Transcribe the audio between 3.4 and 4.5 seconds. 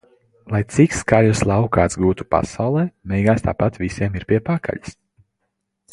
tāpat visiem ir pie